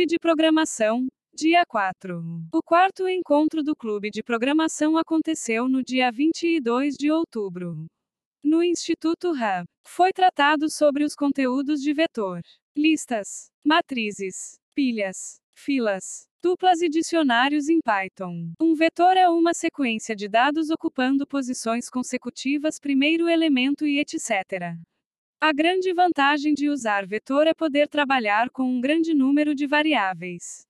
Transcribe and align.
Clube 0.00 0.12
de 0.12 0.18
Programação, 0.18 1.08
dia 1.34 1.62
4. 1.68 2.22
O 2.54 2.62
quarto 2.62 3.06
encontro 3.06 3.62
do 3.62 3.76
Clube 3.76 4.10
de 4.10 4.22
Programação 4.22 4.96
aconteceu 4.96 5.68
no 5.68 5.82
dia 5.82 6.10
22 6.10 6.94
de 6.94 7.10
outubro. 7.10 7.84
No 8.42 8.62
Instituto 8.62 9.32
Hub, 9.32 9.66
foi 9.86 10.10
tratado 10.10 10.70
sobre 10.70 11.04
os 11.04 11.14
conteúdos 11.14 11.82
de 11.82 11.92
vetor, 11.92 12.40
listas, 12.74 13.50
matrizes, 13.62 14.58
pilhas, 14.74 15.38
filas, 15.54 16.26
duplas 16.42 16.80
e 16.80 16.88
dicionários 16.88 17.68
em 17.68 17.80
Python. 17.84 18.54
Um 18.58 18.74
vetor 18.74 19.18
é 19.18 19.28
uma 19.28 19.52
sequência 19.52 20.16
de 20.16 20.30
dados 20.30 20.70
ocupando 20.70 21.26
posições 21.26 21.90
consecutivas, 21.90 22.78
primeiro 22.80 23.28
elemento 23.28 23.86
e 23.86 23.98
etc. 23.98 24.80
A 25.42 25.54
grande 25.54 25.90
vantagem 25.94 26.52
de 26.52 26.68
usar 26.68 27.06
vetor 27.06 27.46
é 27.46 27.54
poder 27.54 27.88
trabalhar 27.88 28.50
com 28.50 28.64
um 28.64 28.78
grande 28.78 29.14
número 29.14 29.54
de 29.54 29.66
variáveis. 29.66 30.66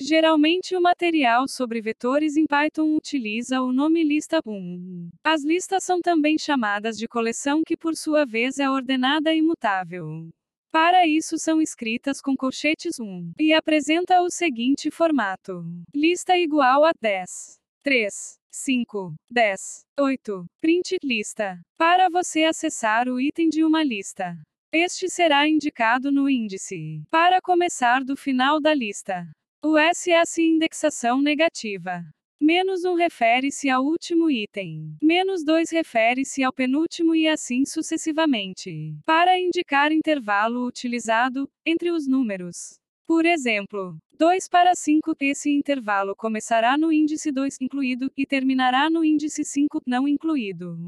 Geralmente 0.00 0.74
o 0.74 0.80
material 0.80 1.46
sobre 1.46 1.80
vetores 1.80 2.36
em 2.36 2.44
Python 2.44 2.96
utiliza 2.96 3.62
o 3.62 3.72
nome 3.72 4.02
lista 4.02 4.40
1. 4.44 5.10
As 5.22 5.44
listas 5.44 5.84
são 5.84 6.00
também 6.00 6.36
chamadas 6.36 6.98
de 6.98 7.06
coleção 7.06 7.62
que 7.64 7.76
por 7.76 7.94
sua 7.94 8.26
vez 8.26 8.58
é 8.58 8.68
ordenada 8.68 9.32
e 9.32 9.38
imutável. 9.38 10.28
Para 10.72 11.06
isso 11.06 11.38
são 11.38 11.62
escritas 11.62 12.20
com 12.20 12.34
colchetes 12.34 12.98
1 12.98 13.34
e 13.38 13.52
apresenta 13.52 14.22
o 14.22 14.28
seguinte 14.28 14.90
formato: 14.90 15.64
lista 15.94 16.36
igual 16.36 16.84
a 16.84 16.90
10. 17.00 17.60
3, 17.84 18.39
5, 18.52 19.14
10, 19.30 19.86
8. 19.98 20.44
Print 20.60 20.98
lista. 21.02 21.60
Para 21.78 22.10
você 22.10 22.44
acessar 22.44 23.08
o 23.08 23.20
item 23.20 23.48
de 23.48 23.64
uma 23.64 23.82
lista. 23.82 24.36
Este 24.72 25.08
será 25.08 25.48
indicado 25.48 26.12
no 26.12 26.28
índice. 26.28 27.02
Para 27.10 27.40
começar 27.40 28.04
do 28.04 28.16
final 28.16 28.60
da 28.60 28.74
lista. 28.74 29.26
O 29.64 29.78
SS 29.78 30.42
indexação 30.42 31.22
negativa. 31.22 32.04
Menos 32.40 32.84
1 32.84 32.94
refere-se 32.94 33.70
ao 33.70 33.84
último 33.84 34.30
item. 34.30 34.96
Menos 35.00 35.44
2 35.44 35.70
refere-se 35.70 36.42
ao 36.42 36.52
penúltimo 36.52 37.14
e 37.14 37.28
assim 37.28 37.64
sucessivamente. 37.64 38.96
Para 39.04 39.38
indicar 39.38 39.92
intervalo 39.92 40.66
utilizado 40.66 41.48
entre 41.64 41.90
os 41.90 42.06
números. 42.06 42.80
Por 43.10 43.26
exemplo, 43.26 43.98
2 44.16 44.48
para 44.48 44.72
5, 44.72 45.16
esse 45.18 45.50
intervalo 45.50 46.14
começará 46.14 46.78
no 46.78 46.92
índice 46.92 47.32
2 47.32 47.56
incluído 47.60 48.08
e 48.16 48.24
terminará 48.24 48.88
no 48.88 49.04
índice 49.04 49.44
5 49.44 49.80
não 49.84 50.06
incluído. 50.06 50.78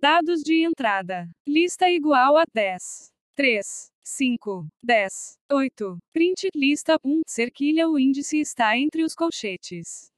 Dados 0.00 0.42
de 0.42 0.64
entrada. 0.64 1.28
Lista 1.44 1.90
igual 1.90 2.36
a 2.36 2.44
10. 2.54 3.10
3, 3.34 3.90
5, 4.00 4.68
10, 4.80 5.34
8. 5.50 5.98
Print 6.12 6.48
lista 6.54 7.00
1. 7.04 7.22
Cerquilha 7.26 7.88
o 7.88 7.98
índice 7.98 8.38
está 8.38 8.78
entre 8.78 9.02
os 9.02 9.12
colchetes. 9.12 10.12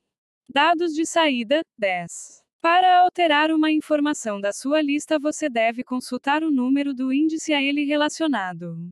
Dados 0.51 0.93
de 0.93 1.07
saída 1.07 1.62
10. 1.79 2.43
Para 2.61 3.01
alterar 3.01 3.51
uma 3.51 3.73
informação 3.73 4.39
da 4.39 4.53
sua 4.53 4.83
lista, 4.83 5.19
você 5.19 5.49
deve 5.49 5.83
consultar 5.83 6.43
o 6.43 6.51
número 6.51 6.93
do 6.93 7.11
índice 7.11 7.55
a 7.55 7.62
ele 7.62 7.87
relacionado. 7.87 8.91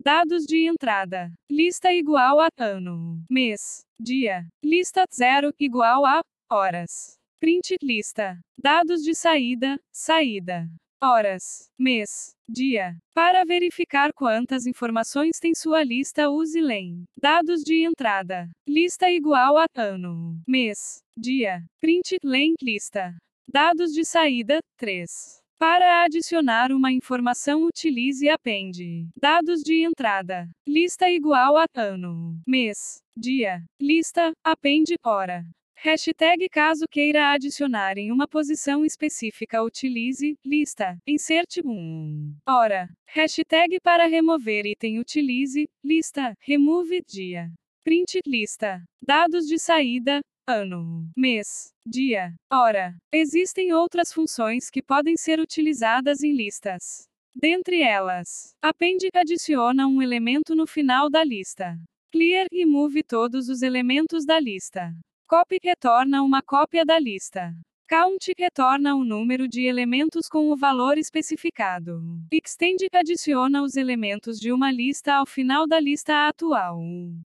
Dados 0.00 0.44
de 0.46 0.66
entrada. 0.66 1.32
Lista 1.50 1.92
igual 1.92 2.40
a 2.40 2.48
ano, 2.56 3.20
mês, 3.28 3.84
dia. 3.98 4.46
Lista 4.64 5.04
0 5.12 5.52
igual 5.58 6.06
a 6.06 6.22
horas. 6.48 7.18
Print 7.40 7.76
lista. 7.82 8.38
Dados 8.56 9.02
de 9.02 9.12
saída, 9.12 9.76
saída. 9.92 10.70
Horas, 11.02 11.68
mês, 11.76 12.36
dia. 12.48 12.96
Para 13.12 13.44
verificar 13.44 14.12
quantas 14.12 14.66
informações 14.66 15.40
tem 15.40 15.52
sua 15.52 15.82
lista, 15.82 16.30
use 16.30 16.60
len. 16.60 17.04
Dados 17.20 17.62
de 17.62 17.84
entrada. 17.84 18.48
Lista 18.68 19.10
igual 19.10 19.58
a 19.58 19.66
ano, 19.76 20.40
mês, 20.46 21.02
dia. 21.16 21.64
Print 21.80 22.18
len 22.22 22.54
lista. 22.62 23.16
Dados 23.48 23.92
de 23.92 24.04
saída 24.04 24.60
3. 24.76 25.42
Para 25.58 26.04
adicionar 26.04 26.70
uma 26.70 26.92
informação, 26.92 27.64
utilize 27.64 28.28
append. 28.28 29.08
Dados 29.16 29.60
de 29.60 29.84
entrada. 29.84 30.48
Lista 30.64 31.10
igual 31.10 31.56
a 31.56 31.66
ano, 31.74 32.40
mês, 32.46 33.02
dia. 33.16 33.64
Lista, 33.80 34.32
append, 34.44 34.94
hora. 35.04 35.44
Hashtag 35.74 36.48
caso 36.48 36.86
queira 36.88 37.32
adicionar 37.32 37.98
em 37.98 38.12
uma 38.12 38.28
posição 38.28 38.84
específica 38.84 39.60
utilize, 39.60 40.38
lista, 40.46 40.96
insert 41.04 41.58
1. 41.64 42.36
Hora. 42.46 42.88
Hashtag 43.06 43.80
para 43.80 44.06
remover 44.06 44.64
item 44.64 45.00
utilize, 45.00 45.68
lista, 45.82 46.36
remove, 46.40 47.02
dia. 47.04 47.50
Print, 47.82 48.20
lista. 48.24 48.80
Dados 49.02 49.46
de 49.48 49.58
saída, 49.58 50.20
ano, 50.48 51.06
mês, 51.14 51.74
dia, 51.84 52.34
hora. 52.50 52.96
Existem 53.12 53.74
outras 53.74 54.10
funções 54.10 54.70
que 54.70 54.82
podem 54.82 55.14
ser 55.14 55.38
utilizadas 55.38 56.22
em 56.22 56.32
listas. 56.32 57.06
Dentre 57.34 57.82
elas, 57.82 58.54
append 58.62 59.08
adiciona 59.14 59.86
um 59.86 60.00
elemento 60.00 60.54
no 60.54 60.66
final 60.66 61.10
da 61.10 61.22
lista. 61.22 61.78
Clear 62.10 62.46
remove 62.50 63.02
todos 63.02 63.50
os 63.50 63.60
elementos 63.60 64.24
da 64.24 64.40
lista. 64.40 64.96
Copy 65.28 65.58
retorna 65.62 66.22
uma 66.22 66.40
cópia 66.40 66.82
da 66.82 66.98
lista. 66.98 67.54
Count 67.88 68.34
retorna 68.36 68.94
o 68.94 69.02
número 69.02 69.48
de 69.48 69.62
elementos 69.62 70.28
com 70.28 70.50
o 70.50 70.56
valor 70.56 70.98
especificado. 70.98 72.02
Extend 72.30 72.86
adiciona 72.92 73.62
os 73.62 73.76
elementos 73.76 74.38
de 74.38 74.52
uma 74.52 74.70
lista 74.70 75.14
ao 75.14 75.24
final 75.24 75.66
da 75.66 75.80
lista 75.80 76.28
atual. 76.28 76.82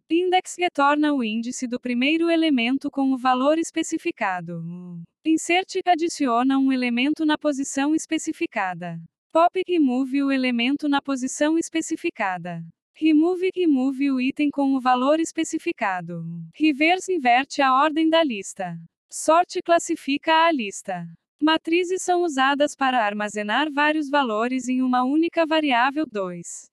Index 0.10 0.56
retorna 0.58 1.14
o 1.14 1.22
índice 1.22 1.68
do 1.68 1.78
primeiro 1.78 2.32
elemento 2.32 2.90
com 2.90 3.12
o 3.12 3.18
valor 3.18 3.60
especificado. 3.60 4.64
Insert 5.26 5.82
adiciona 5.86 6.58
um 6.58 6.72
elemento 6.72 7.26
na 7.26 7.38
posição 7.38 7.94
especificada. 7.94 8.98
Pop 9.34 9.62
remove 9.68 10.24
o 10.24 10.32
elemento 10.32 10.88
na 10.88 11.02
posição 11.02 11.58
especificada. 11.58 12.64
Remove 12.96 13.50
remove 13.54 14.12
o 14.12 14.22
item 14.22 14.50
com 14.50 14.76
o 14.76 14.80
valor 14.80 15.20
especificado. 15.20 16.24
Reverse 16.56 17.12
inverte 17.12 17.62
a 17.62 17.74
ordem 17.74 18.10
da 18.10 18.24
lista. 18.24 18.80
Sorte 19.16 19.62
classifica 19.62 20.48
a 20.48 20.52
lista. 20.52 21.06
Matrizes 21.40 22.02
são 22.02 22.24
usadas 22.24 22.76
para 22.76 23.06
armazenar 23.06 23.72
vários 23.72 24.10
valores 24.10 24.68
em 24.68 24.82
uma 24.82 25.04
única 25.04 25.46
variável 25.46 26.04
2. 26.12 26.68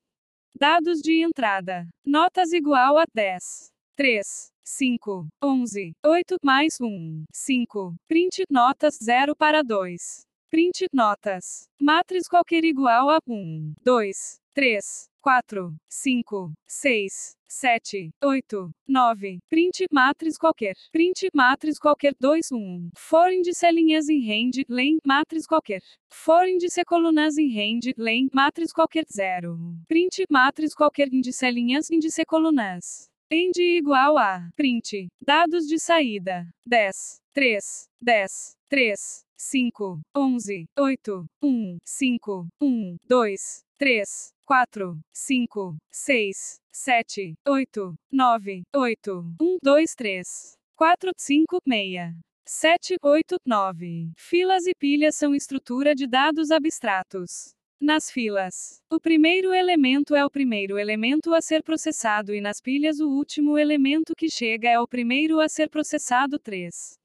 Dados 0.58 1.00
de 1.02 1.22
entrada. 1.22 1.86
Notas 2.02 2.54
igual 2.54 2.96
a 2.96 3.04
10. 3.14 3.70
3, 3.94 4.50
5, 4.64 5.28
11, 5.44 5.92
8, 6.02 6.36
mais 6.42 6.80
1, 6.80 7.24
5. 7.30 7.94
Print 8.08 8.44
notas 8.50 8.96
0 9.02 9.36
para 9.36 9.62
2. 9.62 10.22
Print 10.48 10.86
notas. 10.94 11.68
Matriz 11.78 12.26
qualquer 12.26 12.64
igual 12.64 13.10
a 13.10 13.18
1, 13.28 13.74
2, 13.84 14.40
3, 14.54 15.09
4, 15.20 15.74
5, 15.88 16.52
6, 16.66 17.36
7, 17.48 18.10
8, 18.22 18.70
9. 18.88 19.38
Print 19.48 19.86
matriz 19.92 20.38
qualquer. 20.38 20.74
Print 20.92 21.28
matriz 21.34 21.78
qualquer 21.78 22.14
2, 22.18 22.50
1. 22.52 22.90
For 22.96 23.30
índice 23.30 23.70
linhas 23.70 24.08
em 24.08 24.26
range, 24.26 24.64
len, 24.68 24.98
matriz 25.04 25.46
qualquer. 25.46 25.82
For 26.08 26.46
índice 26.46 26.84
colunas 26.84 27.36
em 27.38 27.48
range, 27.54 27.94
len, 27.98 28.28
matriz 28.32 28.72
qualquer 28.72 29.04
0. 29.12 29.58
Print 29.86 30.24
matriz 30.30 30.74
qualquer 30.74 31.12
índice 31.12 31.50
linhas, 31.50 31.90
índice 31.90 32.24
colunas. 32.24 33.10
End 33.30 33.56
igual 33.58 34.18
a. 34.18 34.50
Print. 34.56 35.08
Dados 35.20 35.68
de 35.68 35.78
saída. 35.78 36.46
10, 36.66 37.20
3, 37.32 37.88
10, 38.00 38.56
3, 38.68 39.24
5, 39.36 40.00
11, 40.14 40.66
8, 40.76 41.26
1, 41.40 41.78
5, 41.84 42.48
1, 42.60 42.96
2, 43.08 43.64
3, 43.78 44.34
4, 44.50 44.98
5, 45.12 45.76
6, 45.92 46.60
7, 46.72 47.34
8, 47.46 47.94
9, 48.10 48.62
8, 48.74 49.36
1, 49.40 49.58
2, 49.62 49.94
3, 49.94 50.58
4, 50.74 51.12
5, 51.16 51.58
6. 51.64 52.14
7, 52.44 52.96
8, 53.00 53.36
9. 53.46 54.10
Filas 54.18 54.66
e 54.66 54.74
pilhas 54.74 55.14
são 55.14 55.36
estrutura 55.36 55.94
de 55.94 56.08
dados 56.08 56.50
abstratos. 56.50 57.54
Nas 57.80 58.10
filas, 58.10 58.82
o 58.90 58.98
primeiro 58.98 59.54
elemento 59.54 60.16
é 60.16 60.24
o 60.24 60.30
primeiro 60.30 60.80
elemento 60.80 61.32
a 61.32 61.40
ser 61.40 61.62
processado 61.62 62.34
e 62.34 62.40
nas 62.40 62.60
pilhas 62.60 62.98
o 62.98 63.08
último 63.08 63.56
elemento 63.56 64.14
que 64.16 64.28
chega 64.28 64.68
é 64.68 64.80
o 64.80 64.88
primeiro 64.88 65.38
a 65.38 65.48
ser 65.48 65.70
processado 65.70 66.40
3. 66.40 66.98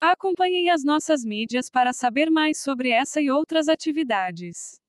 Acompanhe 0.00 0.68
as 0.68 0.82
nossas 0.82 1.24
mídias 1.24 1.70
para 1.70 1.92
saber 1.92 2.28
mais 2.28 2.58
sobre 2.58 2.90
essa 2.90 3.20
e 3.20 3.30
outras 3.30 3.68
atividades. 3.68 4.81